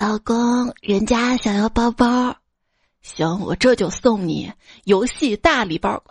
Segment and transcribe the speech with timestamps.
[0.00, 2.36] 老公，人家想要包包，
[3.02, 4.52] 行，我这就送你
[4.84, 6.00] 游戏大礼包。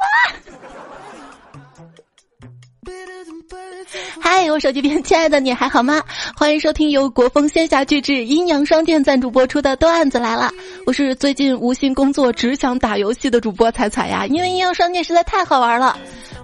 [4.19, 6.03] 嗨，我手机边亲爱的你还好吗？
[6.35, 10.51] 欢迎收听由国风仙侠巨制阴阳双剑赞助播出的段子来了。
[10.85, 15.97] 我是最近无心工作，只想打游戏的主播彩彩呀，因为阴阳双剑实在太好玩了。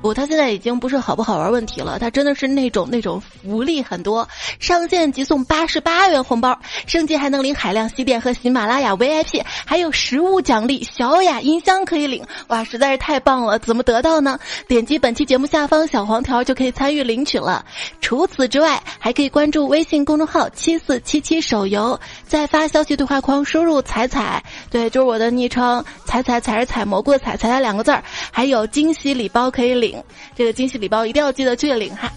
[0.03, 4.27] 不，它现在已经不是好不好玩问题了，它真的是那种那种福利很多，
[4.59, 13.57] 上线即送八十八元红包，升级还能领海量西电和喜马拉雅 VIP，还有实物奖励，小雅音箱可以领，哇，实在是太棒了！
[13.59, 14.37] 怎么得到呢？
[14.67, 17.63] 点击本期节目下方小黄条就可以参与领取了。
[18.01, 29.92] 除此之外，还可以关注微信公众号七四七七手游，在发消息对话框输入“彩彩”，对，就是我的昵称“彩彩采是采蘑菇彩彩彩两个字儿，还有惊喜礼包可以领。
[30.35, 32.11] 这个惊喜礼包一定要记得去领哈！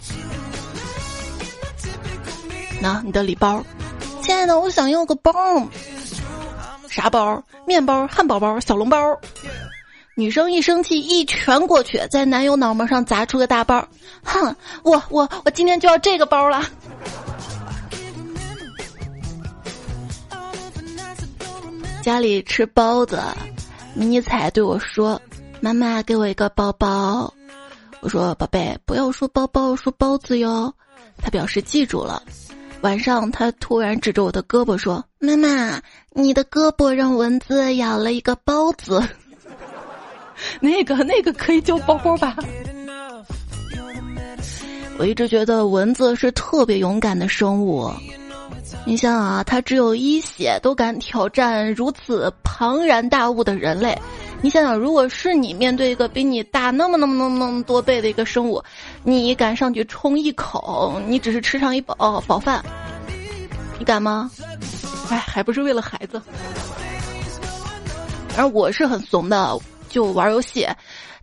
[2.81, 3.65] 那你的礼包，
[4.21, 5.33] 亲爱的，我想要个包，
[6.89, 7.43] 啥包？
[7.67, 9.19] 面包、汉堡包、小笼包。
[10.15, 13.87] 女生一生气，一拳过去，在男友脑门上砸出个大包。
[14.23, 16.65] 哼，我我我今天就要这个包了。
[22.03, 23.21] 家里吃包子，
[23.95, 25.21] 迷彩对我说
[25.61, 27.35] ：“妈妈，给我一个包包。”
[28.01, 30.73] 我说：“宝贝，不要说包包，说包子哟。”
[31.19, 32.23] 他表示记住了。
[32.83, 35.81] 晚上，他突然指着我的胳膊说：“妈妈，
[36.13, 39.03] 你的胳膊让蚊子咬了一个包子。
[40.61, 42.37] ”那个那个可以叫包包吧？
[44.99, 47.91] 我一直觉得蚊子是特别勇敢的生物。
[48.85, 53.99] 你想啊，它只有一血都敢挑战如此庞然大物的人类。
[54.43, 58.63] 你想想，如果是你面对一个比你大那么那么那么那么多倍的一个生物，
[59.03, 61.01] 你敢上去冲一口？
[61.07, 62.65] 你只是吃上一饱饱饭，
[63.79, 64.31] 你敢吗？
[65.11, 66.21] 哎，还不是为了孩子。
[68.37, 70.69] 而我是很怂的，就玩游戏，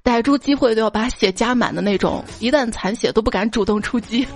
[0.01, 4.27] 逮住机会都要把血加满的那种，一旦残血都不敢主动出击。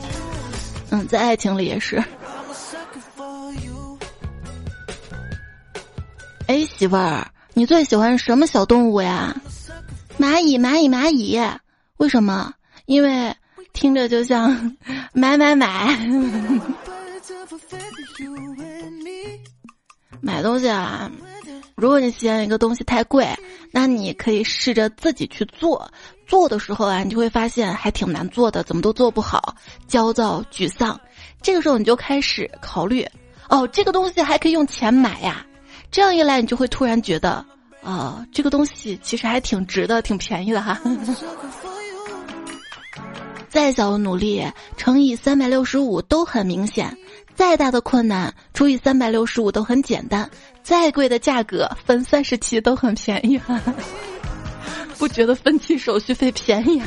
[0.92, 2.02] 嗯，在爱情里也是。
[6.46, 7.28] 哎，媳妇儿。
[7.58, 9.36] 你最喜欢什么小动物呀？
[10.20, 11.42] 蚂蚁，蚂蚁，蚂蚁。
[11.98, 12.54] 为什么？
[12.86, 13.36] 因为
[13.74, 14.78] 听着就像
[15.12, 15.98] 买买买。
[20.22, 21.10] 买东西啊，
[21.74, 23.28] 如果你嫌一个东西太贵，
[23.72, 25.92] 那你可以试着自己去做。
[26.28, 29.56] 做的时候啊，你就会发现还挺难做的，怎么都做不好，
[29.88, 31.02] 焦躁、沮丧。
[31.42, 33.04] 这个时候你就开始考虑，
[33.50, 35.44] 哦，这个东西还可以用钱买呀。
[35.92, 37.44] 这样一来，你就会突然觉得，
[37.84, 40.80] 啊，这个东西其实还挺值的，挺便宜的哈。
[43.50, 44.46] 再小的努力
[44.76, 46.96] 乘以三百六十五都很明显，
[47.34, 50.30] 再大的困难除以三百六十五都很简单，
[50.62, 53.60] 再贵的价格分三十期都很便宜哈。
[55.00, 56.82] 不觉得分期手续费便宜？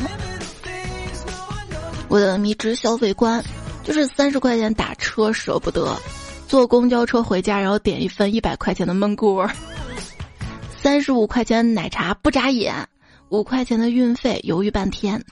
[2.09, 3.43] 我的迷之消费观
[3.83, 5.97] 就是三十块钱打车舍不得。
[6.50, 9.49] 坐公交车回家，然后点一份一百块钱的焖锅，
[10.83, 12.75] 三十五块钱奶茶不眨眼，
[13.28, 15.25] 五块钱的运费犹豫半天。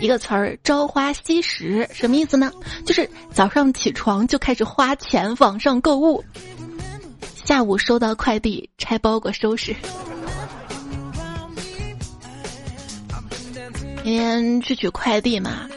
[0.00, 2.50] 一个词儿“朝花夕拾”什么意思呢？
[2.86, 6.24] 就是早上起床就开始花钱网上购物，
[7.34, 9.76] 下午收到快递拆包裹收拾。
[14.02, 15.68] 今天去取快递嘛。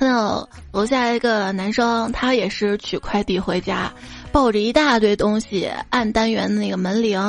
[0.00, 3.92] 看到楼下一个男生，他也是取快递回家，
[4.32, 7.20] 抱着一大堆东西，按单元的那个门铃，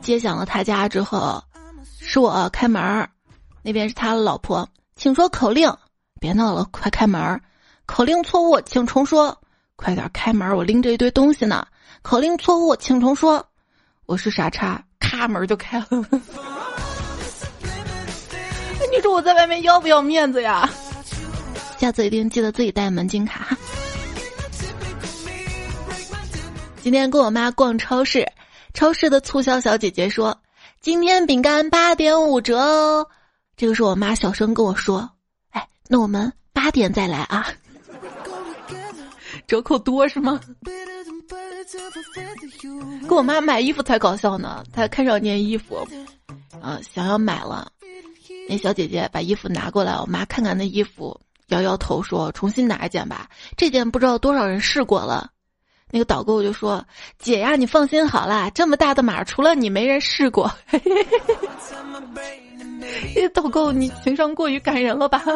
[0.00, 1.44] 接响了他家之后，
[2.00, 3.10] 是我开门儿
[3.60, 4.66] 那边是他的老婆，
[4.96, 5.70] 请说口令，
[6.18, 7.38] 别闹了，快开门儿
[7.84, 9.38] 口令错误，请重说，
[9.76, 11.66] 快点开门我拎着一堆东西呢，
[12.00, 13.46] 口令错误，请重说，
[14.06, 15.86] 我是傻叉，咔门就开了，
[18.90, 20.66] 你说我在外面要不要面子呀？
[21.84, 23.54] 下次一定记得自己带门禁卡。
[26.82, 28.26] 今天跟我妈逛超市，
[28.72, 30.34] 超市的促销小姐姐说
[30.80, 33.06] ：“今天饼干八点五折哦。”
[33.54, 35.06] 这个是我妈小声跟我说
[35.52, 37.48] ：“哎，那我们八点再来啊。”
[39.46, 40.40] 折扣多是吗？
[43.06, 44.64] 跟我妈买衣服才搞笑呢。
[44.72, 45.86] 她看上件衣服，
[46.62, 47.70] 啊，想要买了。
[48.48, 51.20] 那小姐姐把衣服拿过来，我妈看看那衣服。
[51.54, 55.30] 摇摇头说：“重新拿一件吧，这件不知道多少人试过了。”
[55.90, 56.84] 那个导购就说
[57.18, 60.50] ：“姐呀，你放心好啦，这么大的码，除了你没人试过。
[63.14, 65.22] ”这导购，你情商过于感人了吧？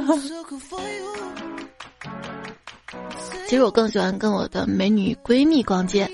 [3.47, 6.11] 其实我更喜欢跟我的美女闺蜜逛街。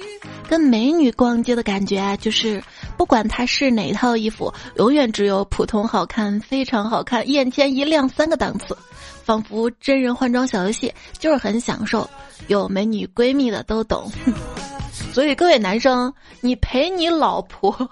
[0.46, 2.62] 跟美女逛街的感觉啊，就是
[2.96, 8.76] 不管她是哪套衣服，永远只有普通好看、非常好看、眼前一亮三个档次，
[9.24, 12.08] 仿佛真人换装小游戏，就是很享受。
[12.48, 14.10] 有美女闺蜜的都懂。
[15.12, 17.88] 所以各位男生，你陪你老婆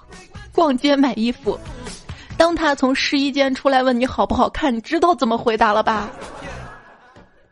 [0.53, 1.59] 逛街买衣服，
[2.37, 6.11] 当她从试衣间出来问你好不好看，你知道怎么回答了吧？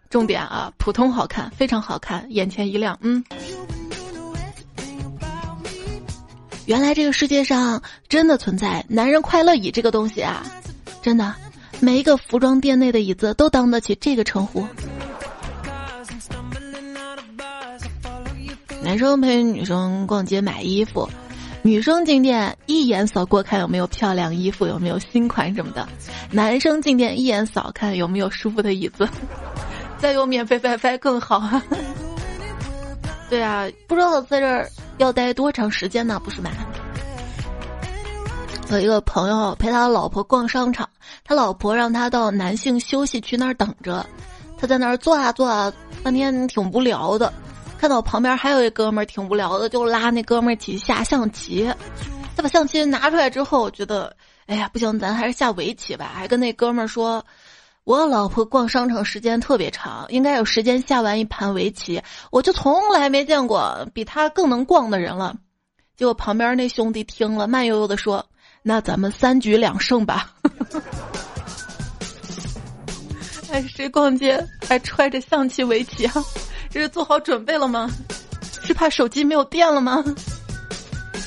[0.09, 3.25] 重点啊，普通好看，非常好看，眼前一亮，嗯。
[6.67, 10.45] 原来这个世界上真的存在男人快乐椅这个东西啊！
[11.03, 11.35] 真的，
[11.81, 14.65] 每一个服装店内的椅子都当得起这个称呼。
[18.83, 21.09] 男生陪女生逛街买衣服，
[21.63, 25.85] 女生进店一眼扫过看有没有漂亮衣服，有没有新款什么的；
[26.31, 29.09] 男生进店一眼扫看有没有舒服的椅子，
[29.99, 31.61] 再有免费 WiFi 更好。
[33.29, 34.69] 对啊，不知道在这儿。
[35.01, 36.21] 要待多长时间呢？
[36.23, 36.51] 不是吗？
[38.71, 40.87] 有一个朋友陪他老婆逛商场，
[41.25, 44.05] 他老婆让他到男性休息区那儿等着，
[44.59, 47.33] 他在那儿坐啊坐啊，半天挺无聊的。
[47.79, 51.73] 看到旁边还有一哥们儿挺无聊的，就拉那哥们儿一起下象棋。
[52.37, 54.15] 他把象棋拿出来之后，觉得
[54.45, 56.11] 哎呀不行，咱还是下围棋吧。
[56.13, 57.25] 还跟那哥们儿说。
[57.85, 62.03] 我老婆逛商场时间特别长，应该有时间下完一盘围棋。
[62.31, 65.37] 我就从来没见过比她更能逛的人了。
[65.97, 68.25] 结果旁边那兄弟听了，慢悠悠的说
[68.63, 70.33] ：“那咱们三局两胜吧。
[73.51, 76.15] ”哎，谁逛街还揣着象棋围棋啊？
[76.71, 77.91] 这是做好准备了吗？
[78.63, 80.05] 是怕手机没有电了吗？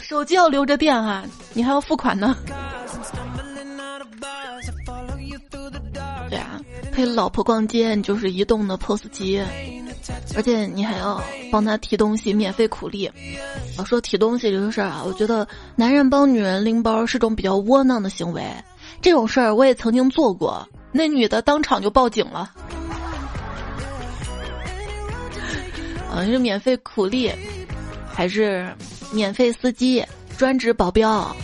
[0.02, 2.38] 手机要留着电啊，你还要付款呢。
[6.94, 9.42] 陪老婆逛街，你就是移动的 POS 机，
[10.36, 13.12] 而且你还要帮他提东西，免费苦力。
[13.78, 18.44] 我说提东西这个事儿啊，我觉得男人帮女人拎包是种比较窝囊的行为。
[19.02, 22.52] 这种事儿我也曾经做过，那女的当场就报警了。
[26.16, 27.32] 嗯，是免费苦力，
[28.08, 28.72] 还是
[29.12, 30.06] 免费司机、
[30.38, 31.36] 专职保镖，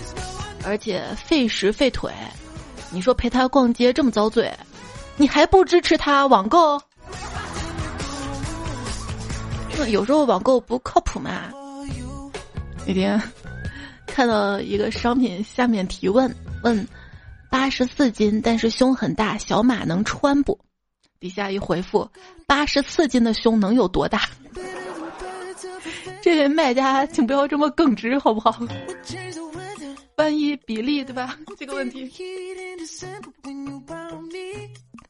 [0.63, 2.12] 而且费时费腿。
[2.92, 4.51] 你说陪他逛街这么遭罪？
[5.19, 6.81] 你还不支持他网购？
[9.77, 11.51] 那有时候网购不靠谱嘛。
[12.88, 13.21] 那天
[14.07, 16.33] 看到一个商品下面提问，
[16.63, 16.88] 问
[17.51, 20.57] 八十四斤但是胸很大，小码能穿不？
[21.19, 22.10] 底下一回复，
[22.48, 24.22] 八十四斤的胸能有多大？
[26.22, 28.57] 这位卖家，请不要这么耿直好不好？
[30.15, 31.38] 万一比例对吧？
[31.57, 32.10] 这个问题。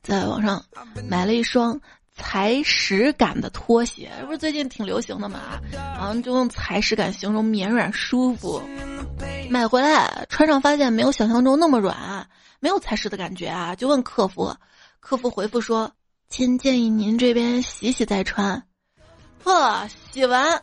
[0.10, 0.64] 在网上
[1.08, 1.80] 买了一双
[2.16, 5.60] 踩屎感的拖鞋，不是最近挺流行的嘛？
[5.72, 8.62] 然后就用踩屎感形容绵软舒服。
[9.50, 12.28] 买回来穿上发现没有想象中那么软，
[12.60, 13.76] 没有踩屎的感觉啊！
[13.76, 14.56] 就问客服，
[15.00, 15.92] 客服回复说
[16.30, 18.62] ：“亲，建议您这边洗洗再穿。”
[19.44, 20.62] 呵，洗完，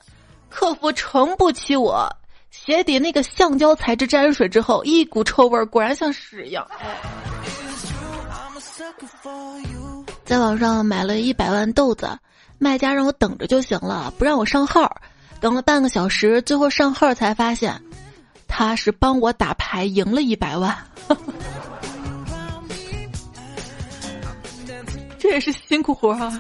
[0.51, 2.09] 客服承不起我
[2.51, 6.67] 鞋底那个橡胶材质沾水之后一股臭味儿，果然像屎一样。
[10.25, 12.09] 在网上买了一百万豆子，
[12.59, 14.91] 卖家让我等着就行了，不让我上号。
[15.41, 17.81] 等了半个小时，最后上号才发现，
[18.49, 20.77] 他是帮我打牌赢了一百万。
[25.19, 26.39] 这也是辛苦活啊，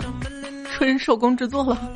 [0.73, 1.92] 纯手工制作了。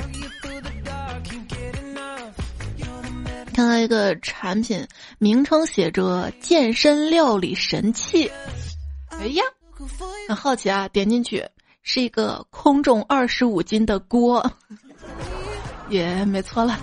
[3.55, 4.87] 看到一个产品
[5.19, 8.31] 名称写着“健身料理神器”，
[9.11, 9.43] 哎呀！
[10.31, 11.45] 很好奇啊，点进去
[11.83, 14.49] 是一个空重二十五斤的锅，
[15.89, 16.79] 也没错了。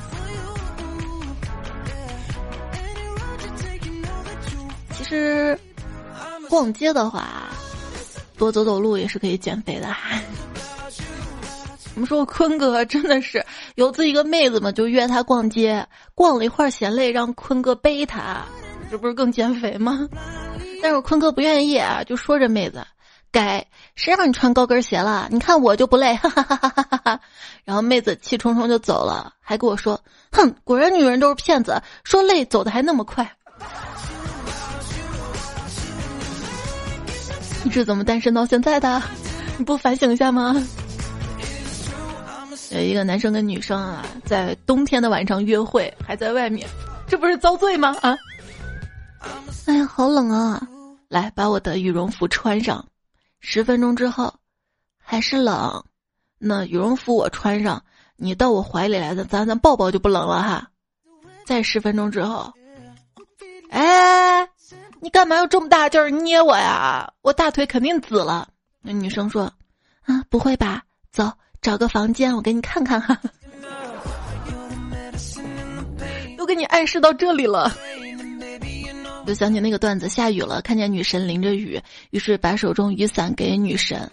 [4.98, 5.58] 其实
[6.50, 7.48] 逛街的话，
[8.38, 9.96] 多走走路也是可以减肥的。
[11.96, 13.42] 我们说坤哥真的是
[13.75, 18.44] 有次一个妹子嘛，就约他逛街，逛了一会儿嫌累，让坤哥背他，
[18.92, 20.06] 这不是更减肥吗？
[20.82, 22.86] 但是坤哥不愿意啊，就说这妹子。
[23.38, 23.63] 该
[23.94, 25.27] 谁让你穿高跟鞋了？
[25.29, 27.20] 你看我就不累， 哈哈哈哈哈哈！
[27.63, 30.01] 然后妹子气冲冲就走了，还跟我说
[30.34, 33.29] ：“哼，果然女人都是骗子，说累走的还那么快。”
[37.63, 39.00] 你是怎么单身到现在的？
[39.60, 40.56] 你不反省一下吗？
[42.72, 46.67] 有一个男生跟女生啊，在冬天的晚上约会，还在外面，
[47.08, 47.96] 这不是遭罪吗？
[48.01, 48.17] 啊！
[49.67, 50.60] 哎呀，好冷啊！
[51.08, 52.84] 来，把我的羽绒服穿上。
[53.39, 54.34] 十分钟之后，
[54.98, 55.84] 还是冷。
[56.39, 57.84] 那羽绒服我穿上，
[58.15, 60.70] 你到我怀里来的，咱咱抱抱就不冷了哈。
[61.46, 62.53] 再十分钟之后，
[63.70, 64.48] 哎，
[65.00, 67.13] 你干嘛要这么大劲儿捏我呀？
[67.22, 68.50] 我大腿肯定紫了。
[68.82, 69.51] 那女生说
[70.06, 70.84] ：“啊，不会吧？
[71.12, 73.20] 走，找个房间，我给你看看哈。”
[76.38, 77.72] 都给你暗示到这里了。
[79.28, 81.80] 就想起那个段子，下雨了，看见女神淋着雨，
[82.12, 84.10] 于是把手中雨伞给女神。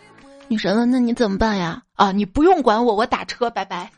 [0.48, 3.88] 女神问：“那你怎么办呀？”啊，你不用管我，我打车，拜拜。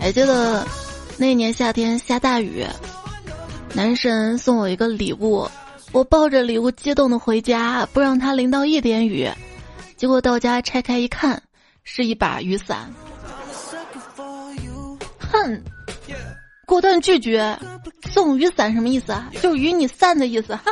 [0.00, 0.66] 还记得
[1.16, 2.66] 那年夏天下大雨，
[3.72, 5.48] 男神送我一个礼物，
[5.92, 9.30] 我抱着礼物激动的回家，不让他淋到一点雨。
[9.96, 11.40] 结果到家拆开一看，
[11.84, 12.92] 是一把雨伞。
[15.32, 15.62] 哼，
[16.66, 17.58] 果断拒绝。
[18.10, 19.30] 送雨伞什么意思啊？
[19.40, 20.54] 就是雨你散的意思。
[20.56, 20.64] 哈，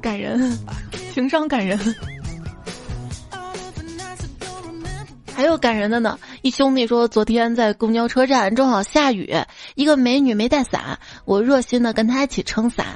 [0.00, 0.58] 感人，
[1.12, 1.78] 情商感人。
[5.34, 9.36] 还有感人的呢，一兄弟说昨天在公交车站正好下雨，
[9.74, 12.86] 一个美女没带伞，我热心的跟她一起撑伞，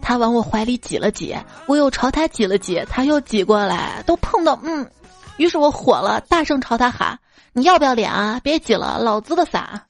[0.00, 1.36] 她往我怀里挤了挤，
[1.66, 4.88] 我又朝她挤了挤，她又挤过来，都碰到，嗯，
[5.36, 7.18] 于是我火了，大声朝她喊
[7.52, 8.40] ：“你要不要脸啊？
[8.42, 9.80] 别挤了，老子的伞。”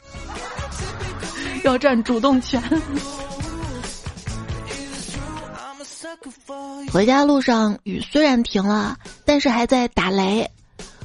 [1.64, 2.60] 要占主动权。
[6.92, 10.48] 回家路上雨虽然停了，但是还在打雷。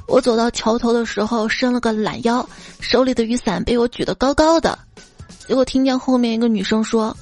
[0.06, 2.46] 我走到桥头的时候，伸了个懒腰，
[2.80, 4.76] 手里的雨伞被我举得高高的。
[5.46, 7.16] 结果听见后面一个女生说：“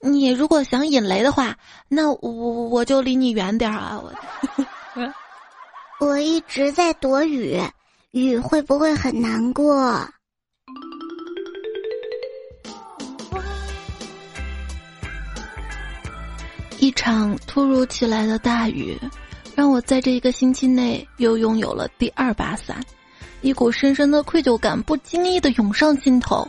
[0.00, 1.56] 你如果想引雷的话，
[1.88, 2.30] 那我
[2.68, 3.98] 我就离你远点啊！”
[5.98, 7.60] 我我一直在躲雨，
[8.14, 10.08] 雨会不会很难过？
[16.78, 18.96] 一场突如其来的大雨。
[19.56, 22.80] 让我在这一个星期内又拥有了第二把伞，
[23.40, 26.48] 一股深深的愧疚感不经意的涌上心头。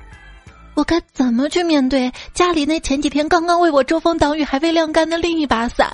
[0.76, 5.92] 我该怎么去面对家里那前几天刚刚为我遮风挡雨还未晾干的另一把伞？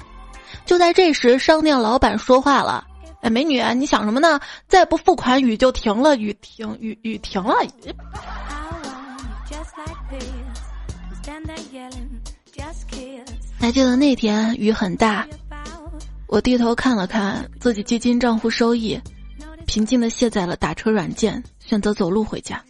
[0.66, 2.86] 就在这时，商店老板说话了
[3.22, 4.40] ：“哎，美女，你想什么呢？
[4.68, 6.16] 再不付款，雨就停了。
[6.18, 7.56] 雨停，雨雨停了。”
[13.60, 15.28] 还记得那天雨很大。
[16.28, 19.00] 我低头看了看自己基金账户收益，
[19.68, 22.64] 平静的卸载了打车软件，选择走路回家。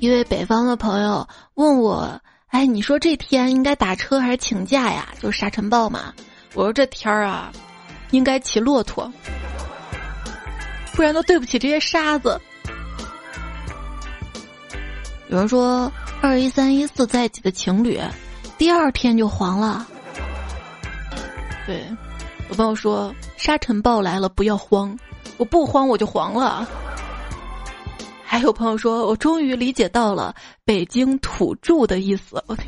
[0.00, 5.08] 一位北方的朋友问我：“哎，你说这天应该打车还是请假呀？
[5.20, 6.12] 就是沙尘暴嘛。”
[6.54, 7.52] 我说：“这天儿啊，
[8.10, 9.10] 应该骑骆驼，
[10.94, 12.40] 不然都对不起这些沙子。”
[15.28, 15.90] 有人说，
[16.20, 18.00] 二一三一四在一起的情侣。
[18.58, 19.86] 第二天就黄了。
[21.66, 21.86] 对，
[22.48, 24.98] 我朋友说沙尘暴来了不要慌，
[25.38, 26.68] 我不慌我就黄了。
[28.24, 32.42] 还有朋友说我终于理解到了北京土著的意思。
[32.46, 32.66] 我天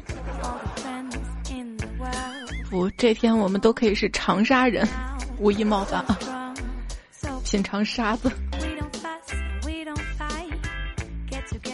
[2.72, 4.88] 不，这天我们都可以是长沙人，
[5.38, 6.54] 无意冒犯啊。
[7.44, 8.32] 品尝沙子。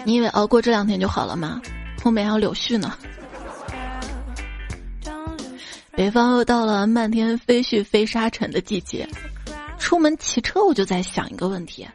[0.04, 1.62] 你以为熬过这两天就好了吗？
[2.02, 2.98] 后面还有柳絮呢。
[5.92, 9.08] 北方又到了漫天飞絮飞沙尘的季节，
[9.78, 11.86] 出门骑车我就在想一个问题：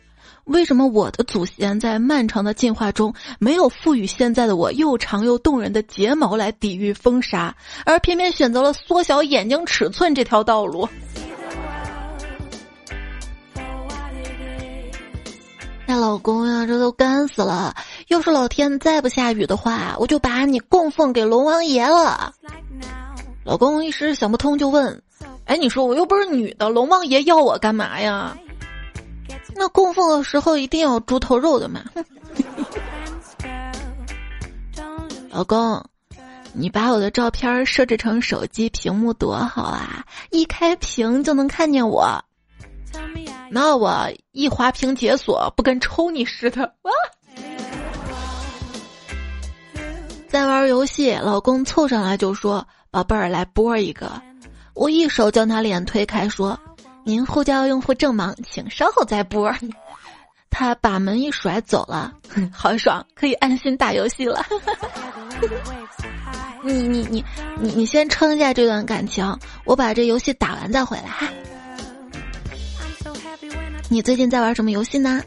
[0.46, 10.88] 为什么我的祖先在漫长的进化中没有赋予现在的我又长又动人的睫毛来抵御风沙，而偏偏选择了缩小眼睛尺寸这条道路？
[15.86, 17.76] 那老公呀，这都干死了！
[18.08, 22.34] 要是老天再不下雨的话，我就把你供奉给龙王爷了。
[23.46, 25.02] 老公一时想不通，就问
[25.46, 28.36] ：“哎，你说我又不是女的，龙王爷要我干嘛呀？
[29.56, 31.82] 那供奉的时候一定要猪头肉的嘛？”
[35.30, 35.84] 老公，
[36.54, 40.06] 你把我的照片设置成手机屏幕多好啊！
[40.30, 42.24] 一开屏就能看见我。
[43.50, 46.64] 那我一滑屏解锁，不跟抽你似的？
[46.64, 46.92] 啊！
[50.28, 52.68] 在玩游戏，老公凑上来就说。
[52.92, 54.22] 宝贝儿，来播一个！
[54.76, 56.60] 我一手将他脸推开，说
[57.04, 59.54] ：“您呼叫用户正忙，请稍后再拨。
[60.50, 62.14] ”他把门一甩走了，
[62.54, 64.46] 好爽，可以安心打游戏了。
[66.64, 67.26] 你你你
[67.60, 71.28] 你你先撑一下这段感情，我把这游戏打完再回来哈。
[73.90, 75.22] 你最近在玩什么游戏呢？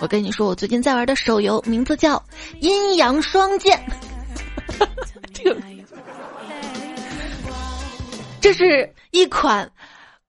[0.00, 2.16] 我跟你说，我最近在玩的手游名字叫
[2.60, 3.80] 《阴阳双剑》。
[5.32, 5.60] 这个。
[8.40, 9.68] 这是一款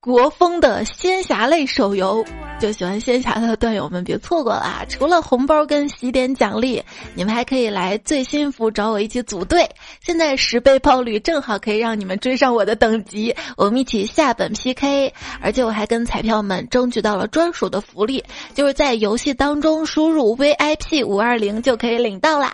[0.02, 2.24] 国风的仙侠类手游。
[2.58, 4.86] 就喜欢仙侠的段友们别错过了啊！
[4.90, 6.84] 除了红包跟喜点奖励，
[7.16, 9.70] 你们还可以来最新服找我一起组队。
[10.02, 15.14] 现在十倍爆率正好可以让你们追上我的等级，我们一起下本 PK。
[15.42, 22.54] 而且我还跟彩票们争取到了专属的福利，就是在游戏当中输入 VIP 五二零就可以领到啦。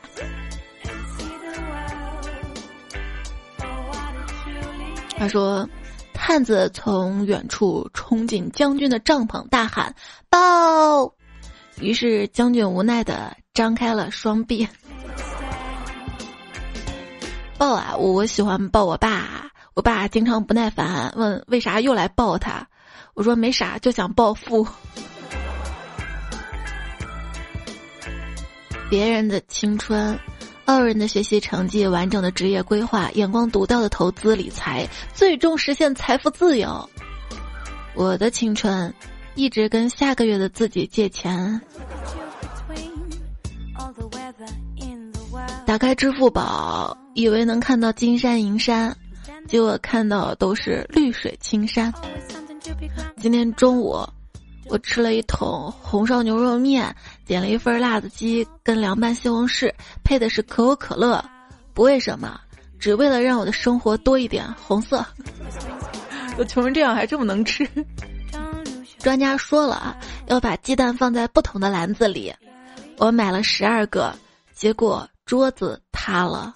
[5.17, 5.67] 他说。
[6.15, 9.93] 探子从远处冲进将军的帐篷，大喊
[10.27, 11.13] ：“报！”
[11.79, 14.67] 于是将军无奈的张开了双臂。
[17.59, 17.95] 抱啊！
[17.95, 19.51] 我喜欢抱我爸。
[19.75, 22.67] 我爸经常不耐烦，问为啥又来抱他。
[23.13, 24.65] 我说没啥，就想暴富。
[28.89, 30.17] 别人的青春。
[30.65, 36.89] 傲人的学习成绩，完整的职业规划，眼光独到的投资理财，最终实现财富自由。
[37.93, 38.93] 我的青春，
[39.35, 41.61] 一直跟下个月的自己借钱。
[45.65, 48.95] 打开支付宝，以为能看到金山银山，
[49.47, 51.93] 结果看到都是绿水青山。
[53.17, 54.03] 今天中午。
[54.67, 56.93] 我吃了一桶红烧牛肉面，
[57.25, 59.71] 点了一份辣子鸡跟凉拌西红柿，
[60.03, 61.23] 配的是可口可乐，
[61.73, 62.39] 不为什么，
[62.79, 65.05] 只为了让我的生活多一点红色。
[66.37, 67.67] 我穷成这样还这么能吃？
[68.99, 69.95] 专家说了啊，
[70.27, 72.33] 要把鸡蛋放在不同的篮子里。
[72.97, 74.13] 我买了十二个，
[74.53, 76.55] 结果桌子塌了。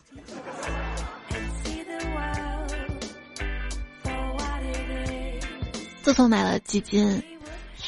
[6.02, 7.22] 自从买了基金。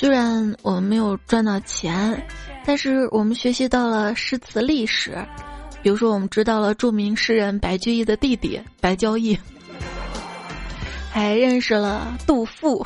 [0.01, 2.25] 虽然我们没有赚到钱，
[2.65, 5.15] 但是我们学习到了诗词历史，
[5.83, 9.37] 比如说我们知道了著名诗人白居易的弟弟白居易，
[11.11, 12.83] 还认识了杜甫，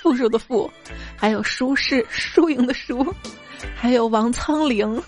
[0.00, 0.70] 富庶的富，
[1.16, 3.04] 还有苏轼输赢的输，
[3.74, 5.02] 还有王苍龄，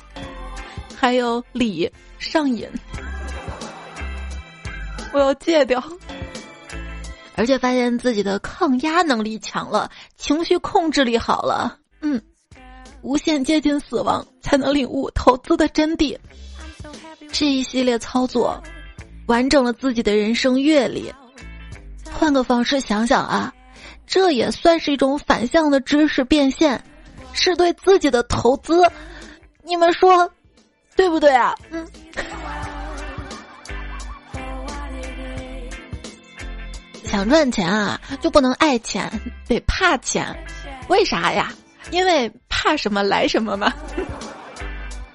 [0.96, 2.68] 还有李上瘾，
[5.12, 5.80] 我要戒掉。
[7.34, 12.20] 而且发现自己的抗压能力强了，情绪控制力好了，嗯，
[13.00, 16.18] 无限接近死亡，才能领悟投资的真谛。
[17.32, 18.62] 这一系列操作，
[19.26, 21.12] 完整了自己的人生阅历。
[22.12, 23.54] 换个方式想想啊，
[24.06, 26.84] 这也算是一种反向的知识变现，
[27.32, 28.82] 是对自己的投资。
[29.64, 30.30] 你们说，
[30.94, 31.54] 对不对啊？
[31.70, 31.86] 嗯。
[37.12, 39.06] 想赚钱啊，就不能爱钱，
[39.46, 40.34] 得怕钱。
[40.88, 41.52] 为啥呀？
[41.90, 43.70] 因为怕什么来什么嘛。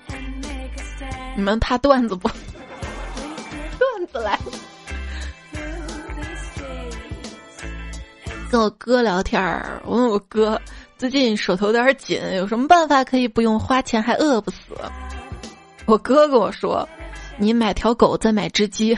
[1.36, 2.30] 你们怕段子不？
[3.80, 4.38] 段子来。
[8.52, 10.62] 跟我哥聊天儿，我问我哥
[11.00, 14.58] 最近手头有点紧，有什么办法可以不用花钱还饿不死？
[15.88, 16.88] 我哥跟我说
[17.40, 18.96] ：“你买条狗，再买只鸡。”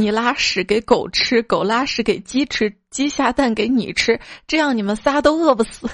[0.00, 5.86] 你拉屎给狗吃，狗拉屎给鸡吃，鸡下蛋给你吃，这样你们仨都饿不死。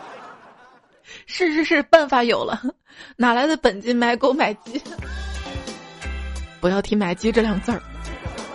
[1.24, 2.60] 是是是，办法有了，
[3.16, 4.78] 哪来的本金买狗买鸡？
[6.60, 7.80] 不要提买鸡这两字儿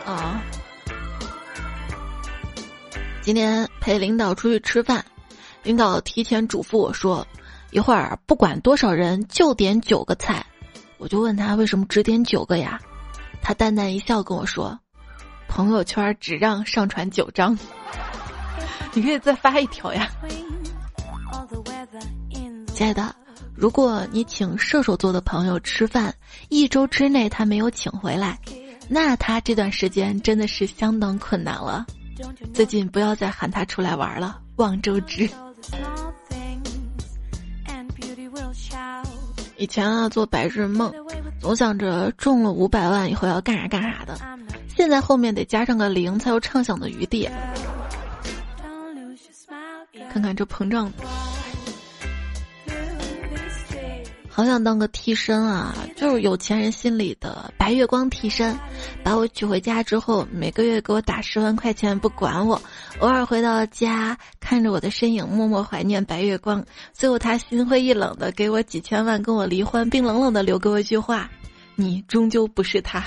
[0.06, 0.44] 啊！
[3.24, 5.04] 今天陪领导出去吃饭，
[5.64, 7.26] 领导提前嘱咐我说，
[7.72, 10.46] 一会儿不管多少人就点九个菜，
[11.00, 12.80] 我就问他为什么只点九个呀？
[13.42, 14.80] 他淡淡一笑跟我说
[15.50, 17.58] ：“朋友圈只让上传九张，
[18.94, 20.10] 你可以再发一条呀。”
[22.74, 23.14] 亲爱的，
[23.54, 26.14] 如果你请射手座的朋友吃饭，
[26.50, 28.40] 一周之内他没有请回来，
[28.88, 31.86] 那他这段时间真的是相当困难了。
[32.54, 35.30] 最近不要再喊他出来玩了，望周知。
[39.58, 40.92] 以前啊，做白日梦，
[41.42, 44.16] 总想着中了五百万以后要干啥干啥的。
[44.76, 47.28] 现在后面得加上个零，才有畅想的余地。
[50.12, 50.92] 看看这膨胀。
[54.34, 58.58] 好想当个替身啊，就是有钱人心里的白月光替身，
[59.04, 62.60] 把我娶回家之后，每个月给我打十万块钱，不管我。
[63.00, 66.66] 偶尔回到家，看着我的身影，默默怀念白月光。
[66.94, 71.30] 最后他心灰意冷的给我几千万，跟我离婚，并冷冷的留给我一句话
[71.76, 73.04] ：“你终究不是他。”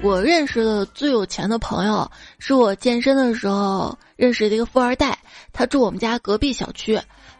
[0.00, 5.18] 我认识的最有钱的朋友，是我健身的时候认识的一个富二代，
[5.52, 6.96] 他住我们家隔壁小区。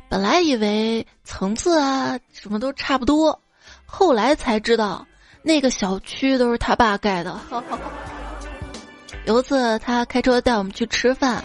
[0.08, 3.40] 本来以为层次啊什么都差不多，
[3.84, 5.06] 后来才知道，
[5.42, 7.38] 那个小区都是他爸盖的。
[9.26, 11.44] 有一次他开车带我们去吃饭，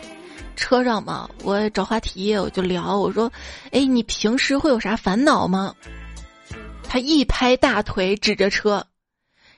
[0.56, 3.30] 车上嘛，我找话题，我就聊，我说
[3.72, 5.76] ：“哎，你平时会有啥烦恼吗？”
[6.88, 8.86] 他一拍大腿，指着车：“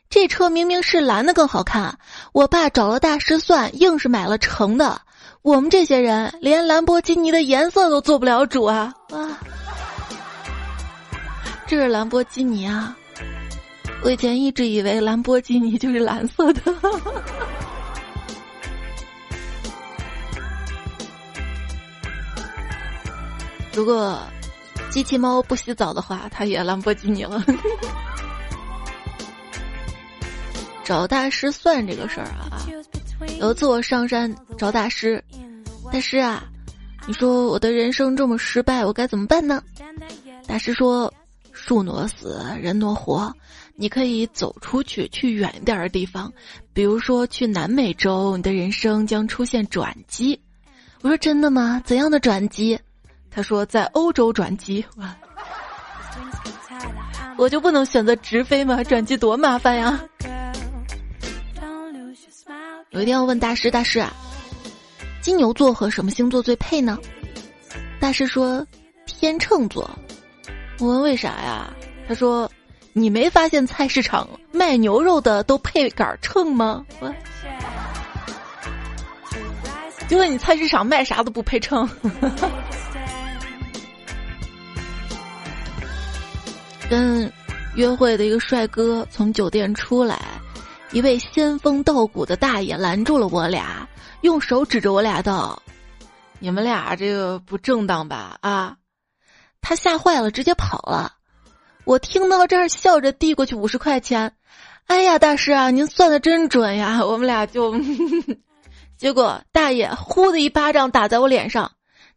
[0.10, 2.00] 这车明明是蓝的更好看，
[2.32, 5.02] 我爸找了大师算，硬是买了橙的。
[5.46, 9.38] 我们这些人连兰博基尼的颜色都做不了主啊！”啊，
[11.68, 12.98] 这是兰博基尼啊！
[14.02, 16.62] 我以前一直以为兰博基尼就是蓝色的。
[23.72, 24.18] 如果
[24.90, 27.46] 机器猫不洗澡的话，它也兰博基尼了。
[30.84, 32.66] 找大师算这个事儿啊！
[33.40, 35.24] 有一次我上山找大师，
[35.92, 36.44] 大师啊，
[37.08, 39.62] 你说我的人生这么失败，我该怎么办呢？
[40.48, 41.12] 大师说：
[41.52, 43.34] 树挪死，人挪活。
[43.78, 46.32] 你可以走出去，去远一点的地方，
[46.72, 50.40] 比如说去南美洲，你的人生将出现转机。
[51.02, 51.82] 我说真的吗？
[51.84, 52.80] 怎样的转机？
[53.30, 54.86] 他说在欧洲转机。
[57.38, 58.82] 我就不能选择直飞吗？
[58.84, 60.02] 转机多麻烦呀！
[62.96, 64.12] 有一天要问大师，大师啊，
[65.22, 66.98] 金牛座和什么星座最配呢？
[68.00, 68.66] 大师说
[69.06, 69.90] 天秤座。
[70.80, 71.72] 我问为啥呀？
[72.08, 72.50] 他说。
[72.98, 76.82] 你没发现菜市场卖牛肉的都配杆秤吗？
[77.02, 77.14] 我
[80.08, 81.86] 就问你菜市场卖啥都不配秤。
[86.90, 87.30] 跟
[87.76, 90.18] 约会的一个帅哥从酒店出来，
[90.96, 93.86] 一位仙风道骨的大爷拦住了我俩，
[94.22, 95.62] 用手指着我俩道
[96.40, 98.78] ：“你们俩这个不正当吧？”啊，
[99.60, 101.12] 他吓坏了，直接跑了。
[101.84, 104.32] 我听到这儿，笑着递过去五十块钱。
[104.86, 107.04] 哎呀，大师啊，您算的真准呀！
[107.06, 107.76] 我们俩就，
[108.96, 111.70] 结果大爷呼的一巴掌打在我脸上，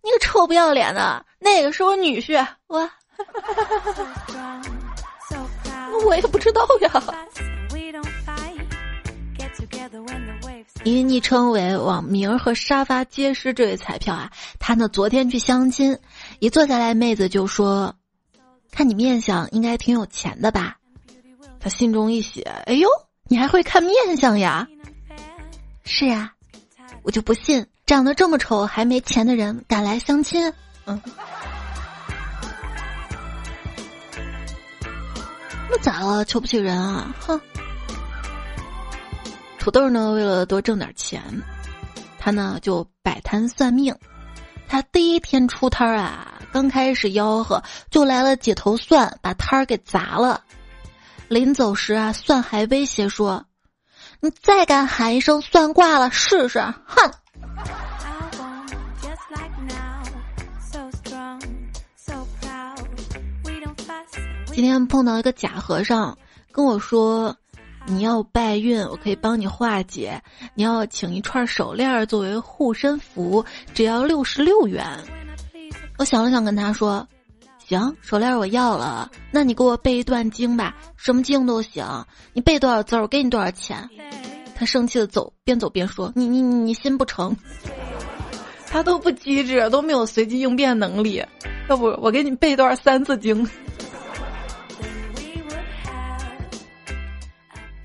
[0.05, 2.88] 你个臭不要脸的，那个是我女婿，我，
[6.07, 7.03] 我也不知道呀。
[10.88, 15.98] 昵称为网名和沙发皆是这位彩票啊，他呢昨天去相亲，
[16.38, 17.94] 一坐下来，妹子就说。
[18.70, 20.77] 看你面相，应该挺有钱的吧？
[21.59, 22.87] 他心中一喜，哎呦，
[23.24, 24.68] 你还会看面相呀？
[25.85, 26.33] 是啊，
[27.03, 30.53] 我就不信长得这么丑还没钱的人敢来相亲。
[30.85, 31.01] 嗯，
[35.70, 36.24] 那咋了？
[36.27, 37.14] 瞧不起人啊？
[37.18, 37.40] 哼！
[39.69, 40.13] 土豆呢？
[40.13, 41.23] 为了多挣点钱，
[42.19, 43.95] 他呢就摆摊算命。
[44.67, 46.41] 他第一天出摊儿啊。
[46.51, 50.43] 刚开始吆喝，就来了几头蒜，把摊儿给砸了。
[51.29, 53.45] 临走时啊，蒜还威胁说
[54.21, 57.13] ：“你再敢喊一声‘蒜挂了’，试试！”哼。
[64.47, 66.17] 今天碰到一个假和尚，
[66.51, 67.37] 跟我说
[67.90, 70.22] ：“你要拜运，我可以帮你化解。
[70.55, 74.85] 你要请一串手链作为护身符，只要六十六元。”
[75.98, 77.09] 我想了想，跟他说
[77.66, 79.11] ：“行，手链我要了。
[79.31, 81.85] 那你给我背一段经吧，什么经都行。
[82.35, 83.88] 你背多少字，我给你多少钱。”
[84.55, 87.35] 他生气的走，边走边说：“你你你你心不成。
[88.70, 91.24] ”他都不机智，都没有随机应变能力。
[91.68, 93.48] 要不我给你背段三字经。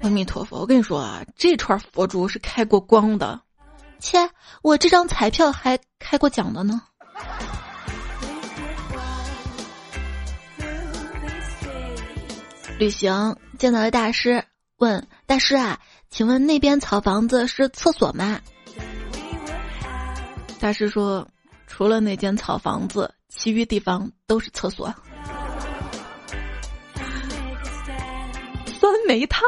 [0.03, 3.39] 阿弥陀佛，我跟你说啊，这串佛珠是开过光的。
[3.99, 4.29] 切，
[4.61, 6.81] 我这张彩票还开过奖的呢。
[12.77, 14.43] 旅行见到了大师，
[14.75, 18.41] 问大师啊，请问那边草房子是厕所吗？
[20.59, 21.25] 大师说，
[21.65, 24.93] 除了那间草房子，其余地方都是厕所。
[28.81, 29.41] 酸梅汤。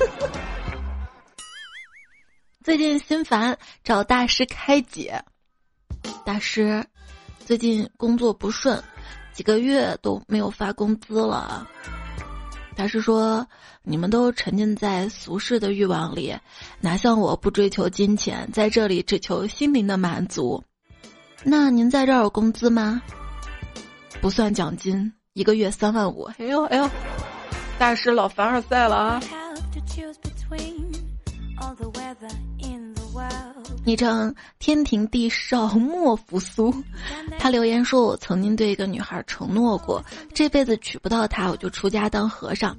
[2.64, 5.22] 最近心烦，找大师开解。
[6.24, 6.84] 大师，
[7.44, 8.82] 最近工作不顺，
[9.32, 11.66] 几个月都没有发工资了。
[12.76, 13.46] 大师说
[13.82, 16.34] ：“你们都沉浸在俗世的欲望里，
[16.80, 20.62] 哪像我不追求金钱，在这里只求心灵的满足。
[21.42, 23.02] 那您在这儿有工资吗？
[24.20, 26.24] 不算奖金，一个月三万五。
[26.38, 26.88] 哎呦哎呦，
[27.78, 29.22] 大师老凡尔赛了啊！
[33.84, 36.74] 昵称天庭地少莫扶苏，
[37.38, 40.04] 他留言说：“我曾经对一个女孩承诺过，
[40.34, 42.76] 这辈子娶不到她，我就出家当和尚。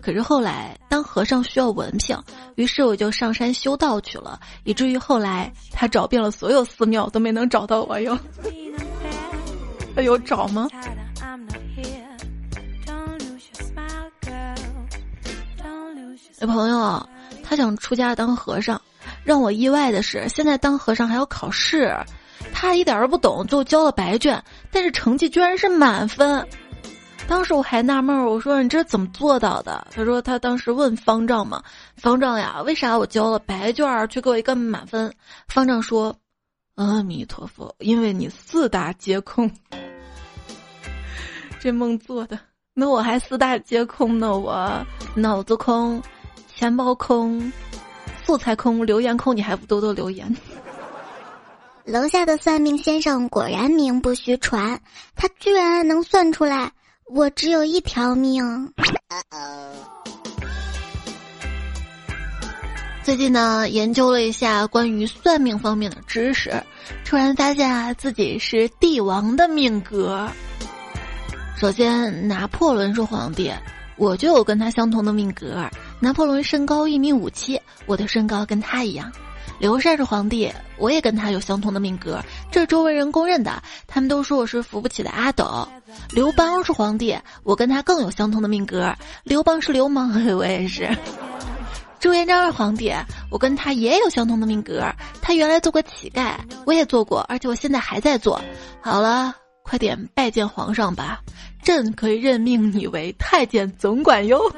[0.00, 2.16] 可是后来当和尚需要文凭，
[2.56, 8.18] 于是我就上山修道去了，以至于后来他找遍了所有寺庙都没能找到我哟。
[9.96, 10.68] 哎呦，找吗？
[16.42, 17.08] 有朋友，
[17.44, 18.80] 他想出家当和尚。”
[19.24, 21.96] 让我意外的是，现在当和尚还要考试，
[22.52, 26.44] 他一点都不懂，就交了白卷，但是成绩居然是满分。
[27.28, 29.86] 当时我还纳闷儿，我说你这怎么做到的？
[29.92, 31.62] 他说他当时问方丈嘛，
[31.96, 35.12] 方丈呀，为啥我交了白卷儿却给我一个满分？
[35.46, 36.14] 方丈说
[36.74, 39.48] ：“阿弥陀佛，因为你四大皆空。
[41.60, 42.36] ”这梦做的，
[42.74, 46.02] 那我还四大皆空呢，我脑子空，
[46.62, 47.52] 钱包空。
[48.24, 50.32] 素材空，留言空，你还不多多留言？
[51.84, 54.80] 楼下的算命先生果然名不虚传，
[55.16, 56.70] 他居然能算出来
[57.06, 58.72] 我只有一条命。
[63.02, 66.62] 最近呢，研究了一下关于算命方面的知识，
[67.04, 70.28] 突然发现啊，自己是帝王的命格。
[71.56, 73.52] 首先，拿破仑是皇帝，
[73.96, 75.68] 我就有跟他相同的命格。
[76.02, 79.12] 拿破仑身高一米五七，我的身高跟他一样。
[79.60, 83.62] 刘禅是皇帝，我也跟他有相同的命格，这周围人公认的。
[83.86, 85.68] 他们都说我是扶不起的阿斗。
[86.10, 88.92] 刘邦是皇帝，我跟他更有相同的命格。
[89.22, 90.90] 刘邦是流氓， 我也是。
[92.00, 92.92] 朱元璋是皇帝，
[93.30, 94.84] 我跟他也有相同的命格。
[95.20, 96.34] 他原来做过乞丐，
[96.66, 98.42] 我也做过，而且我现在还在做。
[98.80, 101.20] 好了，快点拜见皇上吧，
[101.62, 104.40] 朕可以任命你为太监总管哟。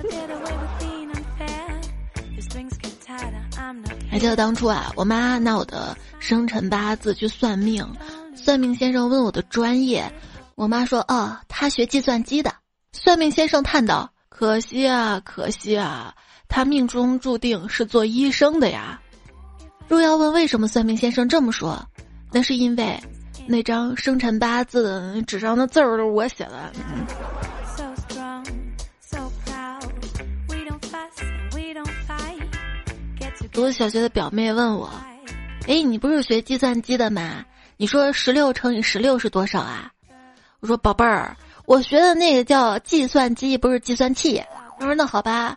[4.14, 7.84] 还记得当初啊，我妈拿我的生辰八字去算命，
[8.36, 10.08] 算命先生问我的专业，
[10.54, 12.54] 我妈说：“哦，他学计算机的。”
[12.94, 16.14] 算命先生叹道：“可惜啊，可惜啊，
[16.46, 19.00] 他命中注定是做医生的呀。”
[19.88, 21.84] 若要问为什么算命先生这么说，
[22.30, 23.02] 那是因为
[23.48, 26.72] 那张生辰八字纸上的字儿都是我写的。
[33.54, 34.90] 读小学的表妹问我
[35.68, 37.44] ：“哎，你不是学计算机的吗？
[37.76, 39.92] 你说十六乘以十六是多少啊？”
[40.58, 44.42] 我说：“宝贝儿，我学的那个叫计算机，不是计算器。”
[44.80, 45.56] 他说：“那好吧，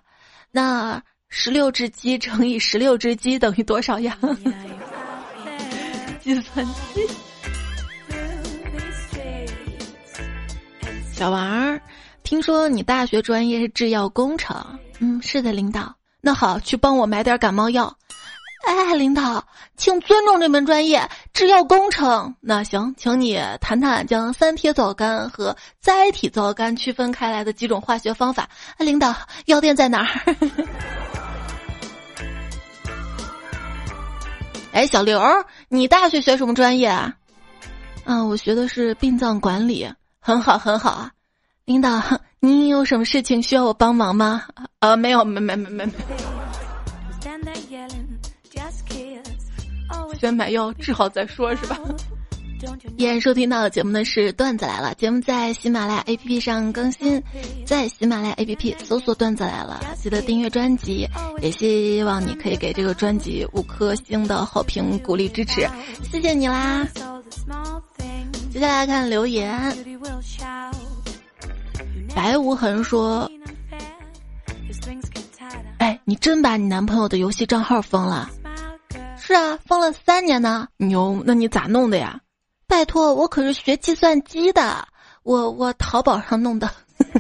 [0.52, 4.16] 那十六只鸡乘以十六只鸡等于多少呀？”
[6.22, 7.08] 计算机。
[11.12, 11.82] 小王儿，
[12.22, 14.80] 听说你大学专业是制药工程？
[15.00, 15.96] 嗯，是的，领导。
[16.22, 17.96] 那好，去帮我买点感冒药。
[18.66, 19.46] 哎，领导，
[19.78, 22.36] 请尊重这门专业，制药工程。
[22.42, 28.50] 那行，请你谈谈将三铁皂苷和甾体皂苷区分开来的几种化学方法。
[28.78, 30.36] 领导，药店在哪儿？
[34.74, 35.22] 哎，小刘，
[35.70, 37.14] 你大学学什么专业啊？
[38.04, 41.12] 啊，我学的是殡葬管理，很好，很好啊。
[41.68, 42.02] 领导，
[42.40, 44.42] 您有什么事情需要我帮忙吗？
[44.80, 45.92] 啊，没有，没没没没没。
[50.18, 51.78] 先买药治好再说，是吧？
[52.96, 57.22] 依然收听到的节目呢是段子来了，节目在喜马拉雅 APP 上更新，
[57.66, 61.06] 在喜马拉雅 APP 搜索段子来了，记得订阅专辑，
[61.42, 65.68] 也希望你可以给这个专辑五颗星的好评鼓励支持，
[66.10, 66.88] 谢谢你啦！
[68.54, 69.76] 接下来看留言。
[72.18, 73.30] 白无痕说
[75.78, 78.28] ：“哎，你真把你男朋友的游戏账号封了？
[79.22, 80.68] 是啊，封了三年呢。
[80.78, 82.20] 牛，那你咋弄的呀？
[82.68, 84.88] 拜托，我可是学计算机的，
[85.22, 86.68] 我我淘宝上弄的。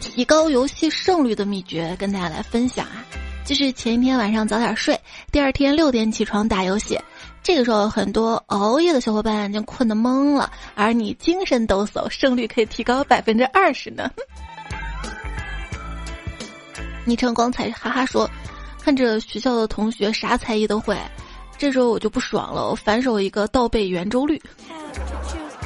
[0.00, 3.04] 提高游戏胜率的秘诀，跟大家来分享啊，
[3.44, 4.98] 就是前一天晚上早点睡，
[5.30, 6.98] 第二天六点起床打游戏。”
[7.48, 14.10] 这个时候，很多熬夜的小伙伴已经困得懵了，而你精神抖擞，胜率可以提高百分之二十呢。
[17.06, 18.28] 昵称光彩哈哈说
[18.84, 20.94] ：“看着学校的同学啥才艺都会，
[21.56, 24.38] 这时候我就不爽了，我反手一个倒背圆周率。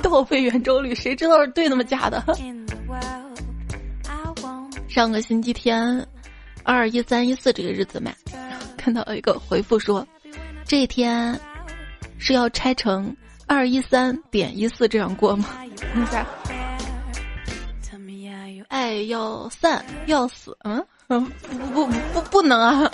[0.01, 1.83] 倒背圆周率，谁知道是对的吗？
[1.83, 2.25] 假的？
[4.87, 6.07] 上个星期天，
[6.63, 8.13] 二一三一四这个日子嘛，
[8.77, 10.07] 看到一个回复说，
[10.65, 11.37] 这一天。”
[12.25, 13.15] 是要拆成
[13.49, 15.45] 二一三点一四这样过吗？
[18.69, 21.25] 爱要散要死，嗯嗯，
[21.75, 22.91] 不不不不能啊！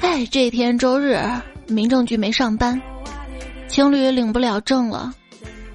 [0.00, 1.18] 哎，这天周日，
[1.66, 2.80] 民政局没上班，
[3.66, 5.12] 情侣领不了证了，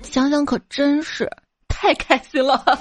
[0.03, 1.29] 想想可真是
[1.67, 2.63] 太开心了。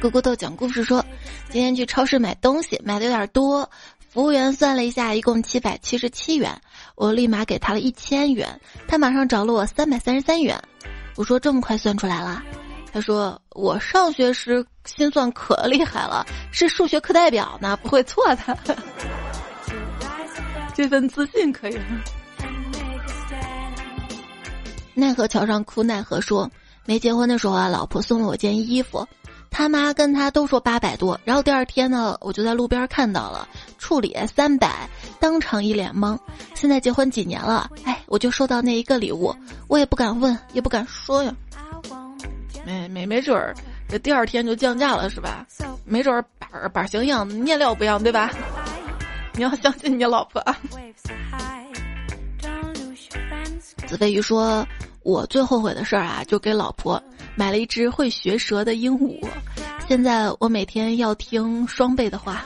[0.00, 1.04] 咕咕豆讲故事说，
[1.48, 3.68] 今天去超市买东西，买的有点多，
[4.12, 6.54] 服务员算了一下，一共七百七十七元，
[6.96, 10.62] 我立马给他了一千元，他马上找了我三百三十三元。
[11.16, 12.42] 我说这么快算出来了？
[12.92, 18.58] 他说我上学时心算可厉害了，是数学课代表呢，不会错的。
[20.74, 21.78] 这份自信可以。
[24.92, 26.50] 奈何桥上哭奈何说，
[26.84, 29.08] 没结婚的时候啊，老婆送了我件衣服，
[29.62, 33.46] 他妈跟他都说八百多，然后第二天呢，我就在路边看到了，
[33.78, 34.88] 处理三百，
[35.20, 36.18] 当场一脸懵。
[36.52, 39.32] 现在结婚几年了，哎，我就收到那一个礼物，
[39.68, 41.32] 我也不敢问，也不敢说呀。
[42.66, 43.54] 没没没准儿，
[43.88, 45.46] 这第二天就降价了是吧？
[45.84, 48.32] 没准儿板板型一样，面料不一样对吧？
[49.34, 50.44] 你要相信你老婆。
[53.86, 54.66] 子飞鱼说
[55.04, 57.00] ：“我最后悔的事儿啊，就给老婆
[57.34, 59.18] 买了一只会学舌的鹦鹉，
[59.88, 62.44] 现在我每天要听双倍的话。”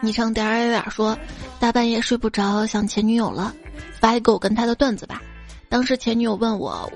[0.00, 1.18] 昵称点儿点说
[1.58, 3.52] ：“大半夜睡不着，想前女友了，
[3.98, 5.20] 发一个我跟他的段子吧。”
[5.68, 6.88] 当时前女友问我：“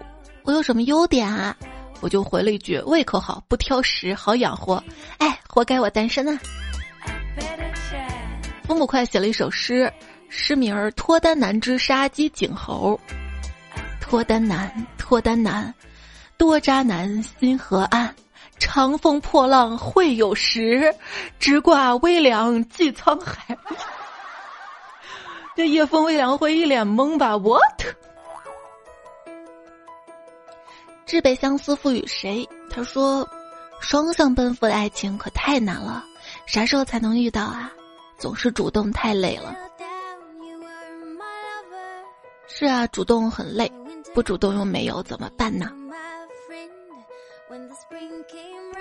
[0.45, 1.57] 我有什么优点啊？”
[2.01, 4.83] 我就回了一句：“胃口好，不挑食，好养活。”
[5.19, 6.39] 哎，活该我单身啊！
[8.65, 9.93] 风不快写了一首诗，
[10.29, 12.99] 诗名儿《脱单难之杀鸡儆猴》。
[14.13, 15.75] 脱单难，脱单难，
[16.37, 18.15] 多渣男心何安？
[18.59, 20.95] 长风破浪会有时，
[21.39, 23.57] 直挂微凉济沧海。
[25.57, 27.63] 这夜风微凉会一脸懵吧？What？
[31.07, 32.47] 至北相思赋予谁？
[32.69, 33.27] 他说
[33.81, 36.05] ：“双向奔赴的爱情可太难了，
[36.45, 37.73] 啥时候才能遇到啊？
[38.19, 39.57] 总是主动太累了。”
[42.55, 43.73] 是啊，主动很累，
[44.15, 45.71] 不主动又没有怎么办呢？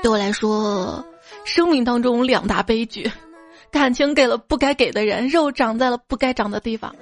[0.01, 1.05] 对我来说，
[1.43, 3.12] 生命当中两大悲剧：
[3.69, 6.95] 感情给了不该给的人，肉长在了不该长的地方。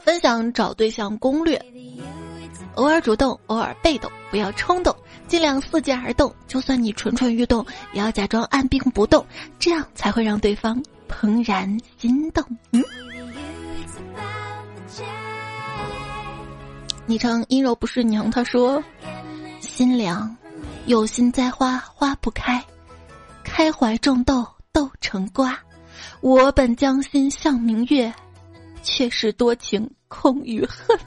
[0.00, 1.60] 分享找对象攻略。
[2.74, 4.94] 偶尔主动，偶尔被动，不要冲动，
[5.26, 6.34] 尽量伺机而动。
[6.46, 9.24] 就算你蠢蠢欲动，也要假装按兵不动，
[9.58, 12.44] 这样才会让对方怦然心动。
[12.72, 12.84] 嗯。
[17.06, 18.82] 昵称阴柔不是娘，他说
[19.60, 20.36] ：“心凉，
[20.86, 22.60] 有心栽花花不开，
[23.44, 25.56] 开怀种豆豆成瓜。
[26.20, 28.12] 我本将心向明月，
[28.82, 30.98] 却是多情空余恨。”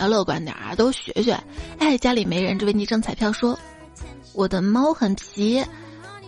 [0.00, 1.40] 要乐观点啊，都学学。
[1.78, 3.56] 哎，家里没人，这位昵称彩票说
[4.34, 5.64] ：“我的猫很皮，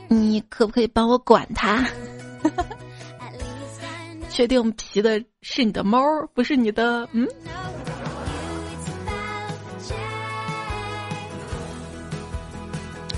[0.06, 1.84] 你可不可以帮我管它？”
[4.40, 6.00] 确定皮的是你的猫，
[6.32, 7.06] 不是你的？
[7.12, 7.28] 嗯。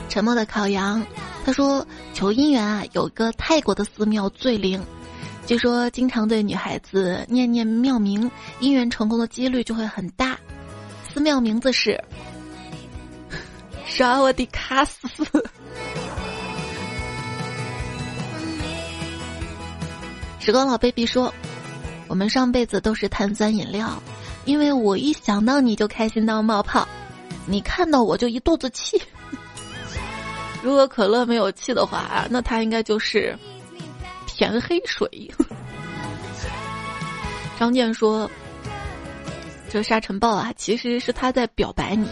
[0.09, 1.01] 沉默的烤羊，
[1.45, 4.85] 他说：“求姻缘啊，有个泰国的寺庙最灵。”
[5.47, 8.29] 据说经常对女孩子念念庙名，
[8.61, 10.37] 姻缘成功的几率就会很大。
[11.15, 12.03] 寺庙名字是
[13.87, 15.07] 沙瓦迪卡斯。
[20.45, 21.33] 时光老 baby 说
[22.09, 24.03] ：“我们上辈子都是碳酸饮料，
[24.45, 26.85] 因为我一想到你就开心到冒泡，
[27.47, 29.01] 你看到我就一肚子气。
[30.61, 33.39] 如果可乐没有气的话，那它应该就是。”
[34.27, 35.31] 甜黑水。
[37.57, 38.29] 张健说
[39.71, 42.09] ：“这沙尘暴啊，其实是他在表白你，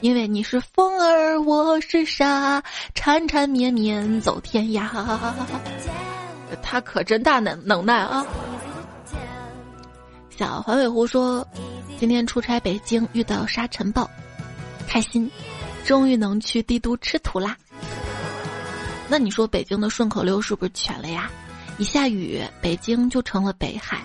[0.00, 2.60] 因为你是风儿，我是沙，
[2.96, 4.88] 缠缠绵绵走天涯。
[6.62, 8.24] 他可真大能能耐啊！”
[10.30, 11.46] 小环尾狐说
[11.98, 14.08] ：“今天出差北京，遇到沙尘暴，
[14.88, 15.30] 开心，
[15.84, 17.56] 终于能去帝都吃土啦。
[19.08, 21.30] 那你说北京的顺口溜是不是全了呀？”
[21.78, 23.96] 一下雨，北京就成了北海；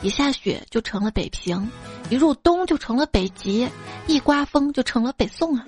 [0.00, 1.60] 一下雪，就成了北平；
[2.08, 3.68] 一入冬，就成了北极；
[4.06, 5.66] 一刮风，就成了北宋啊！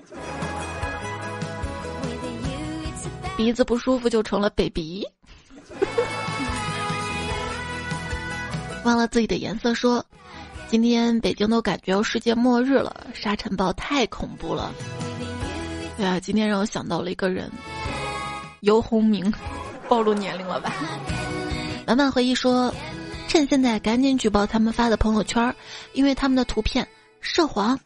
[3.36, 5.06] 鼻子不舒服，就成了北鼻。
[8.84, 10.04] 忘了自己的颜色，说
[10.68, 14.72] 今天北京都感觉要世界末日了，沙尘暴太恐怖了。
[15.96, 17.50] 对啊，今天让我想到了一个人，
[18.60, 19.32] 尤鸿明，
[19.88, 20.72] 暴露年龄了吧？
[21.86, 22.72] 满满回忆说
[23.28, 25.54] ：“趁现在赶紧举报他们发的朋友圈，
[25.92, 26.86] 因为他们的图片
[27.20, 27.78] 涉黄。”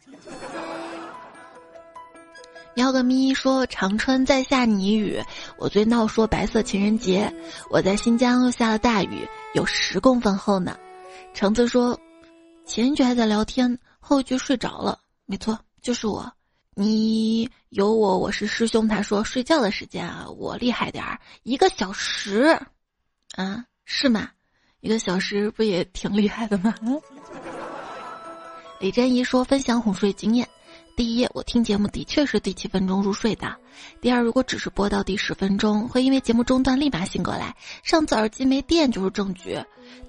[2.75, 5.23] 喵个咪说：“长春在下泥雨，
[5.57, 7.33] 我最闹说白色情人节。
[7.69, 10.77] 我在新疆又下了大雨，有十公分厚呢。”
[11.33, 11.97] 橙子说
[12.67, 14.99] ：“前一句还在聊天，后一句睡着了。
[15.25, 16.29] 没错，就是我。
[16.73, 22.59] 你有我，我是师兄。”他说：“睡觉的时间啊，我厉害点儿，一个小时，
[23.37, 24.29] 啊，是吗？
[24.81, 26.75] 一个小时不也挺厉害的吗？”
[28.81, 30.45] 李珍怡说：“分享哄睡经验。”
[30.95, 33.49] 第一，我听节目的确是第七分钟入睡的；
[33.99, 39.61] 第二，如果只是播到第十分钟，会因为节目中断立马醒过来，上次耳机没电就是证据；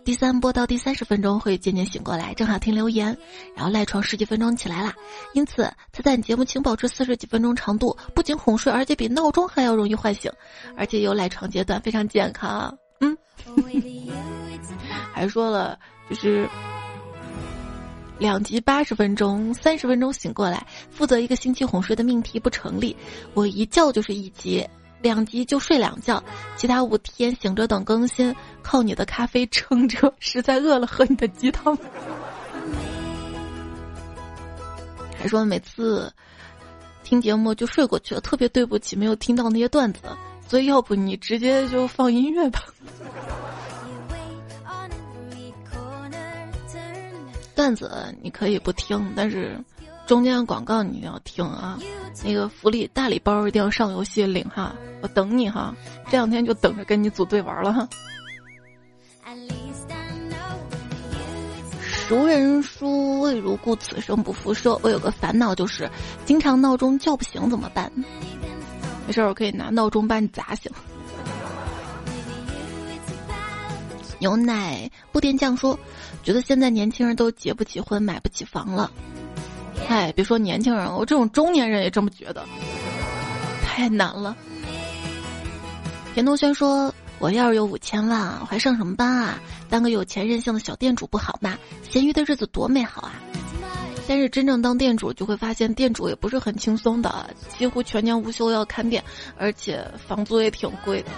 [0.05, 3.19] 第三，播到第三十分钟会渐渐醒过来，正好听留言，
[3.57, 4.95] 然后赖床十几分钟起来了。
[5.35, 10.31] 因此，他在你节目请保持四十几分钟长度，不仅哄睡，而且比闹钟还要容易唤醒，
[10.77, 12.73] 而且有赖床阶段非常健康。
[13.01, 13.17] 嗯，
[15.13, 15.77] 还说了
[16.09, 16.49] 就是。
[18.19, 22.97] 两集八十分钟，三十分钟醒过来，负责一个星期哄睡的命题不成立。
[23.35, 24.67] 我一觉就是一集，
[25.03, 26.23] 两集就睡两觉，
[26.57, 30.13] 其他五天醒着等更新，靠你的咖啡撑着。
[30.19, 31.77] 实在饿了，喝你的鸡汤。
[35.19, 36.11] 还说每次
[37.05, 40.01] 听节目就睡过去了，特别对不起没有听到那些段子，
[40.49, 42.65] 所以要不你直接就放音乐吧。
[47.57, 47.91] 段子
[48.23, 49.59] 你可以不听，但是
[50.07, 51.77] 中间的广告你要听啊！
[52.23, 55.75] 那个福利大礼包一定要上游戏领哈，我等你哈，
[56.11, 57.89] 这两天就等着跟你组队玩了哈。
[61.81, 64.79] 熟人书未如故，此生不复说。
[64.85, 65.91] 我有个烦恼，就是
[66.25, 67.91] 经常闹钟叫不醒怎么办？
[69.07, 70.71] 没事，我可以拿闹钟把你砸醒。
[74.19, 75.79] 牛奶不点酱说。
[76.23, 78.91] 觉得现在年轻人都结不起婚，买不起房了。
[79.89, 82.45] 哎，别说年轻人，我这种中年人也这么觉得，
[83.63, 84.37] 太难了。
[86.15, 89.39] 田同轩说：“我要是有五千万，我还上什么班啊？
[89.69, 91.59] 当个有钱任性的小店主不好吗？
[91.89, 93.13] 闲鱼的日子多美好啊！”
[94.09, 99.05] 但是真正当店主，就会发现店主也不是很轻松的，几乎全年无休要看店，
[99.37, 101.11] 而且房租也挺贵的。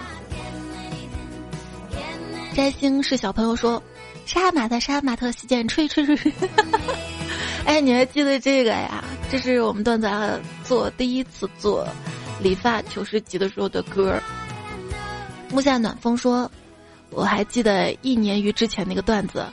[2.55, 3.81] 摘星是小朋友说。
[4.25, 6.31] 杀马特，杀马特，洗剪吹吹吹。
[7.65, 9.03] 哎，你还记得这个呀？
[9.31, 10.07] 这是我们段子
[10.63, 11.87] 做第一次做
[12.39, 14.21] 理发求师集的时候的歌。
[15.49, 16.49] 木下暖风说
[17.09, 19.43] ：“我还记得一年余之前那个段子。”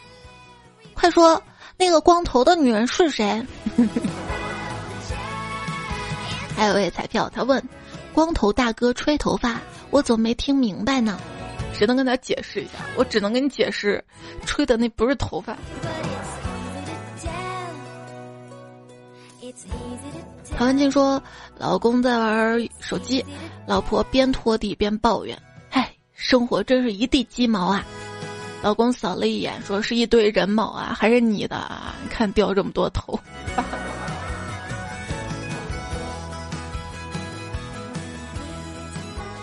[0.92, 1.42] 快说，
[1.78, 3.42] 那个光头的女人是谁？
[6.54, 7.62] 还有位彩票，他问
[8.12, 11.18] ：“光头大哥吹头发，我怎么没听明白呢？”
[11.76, 12.72] 谁能跟他解释一下？
[12.96, 14.02] 我只能跟你解释，
[14.46, 15.56] 吹的那不是头发。
[20.56, 21.22] 陶文静说
[21.58, 23.24] ：“老公在玩手机，
[23.66, 25.36] 老婆边拖地边抱怨
[25.70, 27.84] ：‘唉，生活真是一地鸡毛啊！’
[28.62, 31.56] 老公扫了一眼，说是一堆人毛啊，还是你的？
[31.56, 31.94] 啊？
[32.10, 33.18] 看掉这么多头。”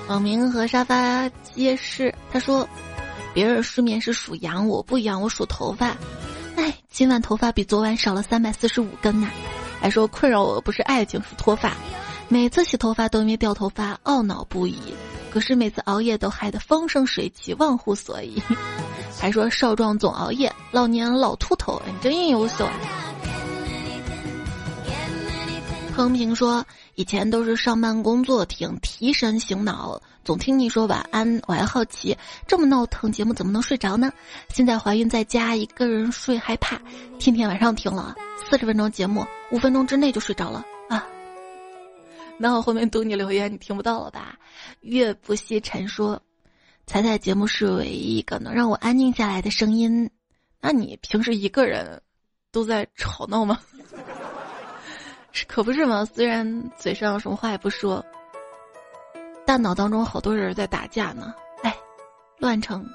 [0.09, 2.13] 网名和沙发皆是。
[2.33, 2.67] 他说
[3.31, 5.95] ：“别人失眠是数羊，我不一样，我数头发。
[6.55, 9.29] 哎，今晚头发比昨晚少了三百四十五根呐。
[9.79, 11.73] 还说困扰我不是爱情，是脱发。
[12.29, 14.95] 每次洗头发都因为掉头发懊恼不已，
[15.31, 18.41] 可是每次熬夜都害得风生水起，忘乎所以。
[19.19, 21.79] 还说少壮总熬夜，老年老秃头。
[21.85, 22.73] 你真优秀啊！”
[25.95, 26.65] 彭平说。
[26.95, 32.15] 以前都是上班工作挺，提神醒脑，总听你说晚安，我还好奇，
[32.47, 34.11] 这么闹腾节目怎么能睡着呢？
[34.49, 36.79] 现在怀孕在家，一个人睡害怕，
[37.17, 38.15] 天天晚上听了
[38.47, 41.03] 四十分钟节目，五分钟之内就睡着了啊！
[42.37, 44.37] 那我后面读你留言，你听不到了吧？
[44.81, 46.21] 月不息沉说，
[46.85, 50.07] 彩彩节目是唯一一个能让我安静下来的声音，
[50.61, 51.99] 那你平时一个人
[52.51, 53.59] 都在吵闹吗？
[55.47, 56.05] 可不是嘛？
[56.05, 58.05] 虽然嘴上什么话也不说，
[59.45, 61.33] 大脑当中好多人在打架呢。
[61.63, 61.75] 哎，
[62.37, 62.85] 乱成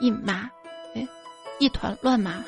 [0.00, 0.50] 一麻，
[0.94, 1.06] 哎，
[1.58, 2.44] 一团乱麻。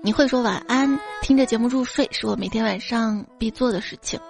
[0.00, 4.20] 你会说晚安，听着节目入睡，是我每天晚上必做的事情。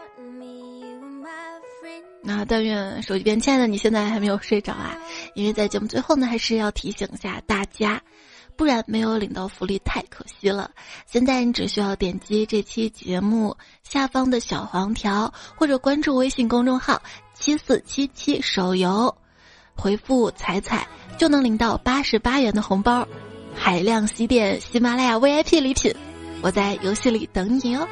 [2.22, 4.96] 那但愿手机边亲爱的你现在还没有睡着啊，
[5.34, 8.00] 因为在节目最后呢，还是要提醒一下大家。
[8.58, 10.68] 不然没有领到福利太可惜了。
[11.06, 17.00] 现在你只需要点击这期节目下方的小黄条，或者关注微信公众号
[17.34, 19.16] 七四七七手游，
[19.76, 23.06] 回复“彩彩”就能领到八十八元的红包，
[23.54, 25.94] 海量西电、喜马拉雅 VIP 礼品，
[26.42, 27.86] 我在游戏里等你哦。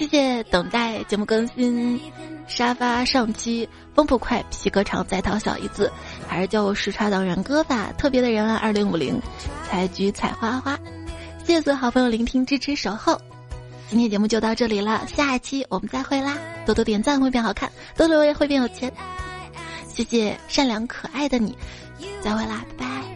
[0.00, 2.00] 谢谢等待节目更新，
[2.48, 5.92] 沙发上期风不快，皮革厂在逃小姨子，
[6.26, 7.92] 还是叫我时差党人哥吧。
[7.98, 9.20] 特别的人啊，二零五零，
[9.68, 10.74] 采菊采花花，
[11.44, 13.20] 谢谢所有好朋友聆听支持守候。
[13.90, 16.38] 今天节目就到这里了，下一期我们再会啦！
[16.64, 18.90] 多多点赞会变好看，多留言会变有钱。
[19.86, 21.54] 谢谢善良可爱的你，
[22.22, 23.09] 再会啦，拜拜。